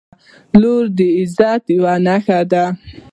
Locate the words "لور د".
0.61-0.99